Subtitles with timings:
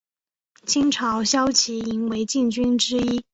[0.65, 3.23] 清朝骁骑营为禁军之一。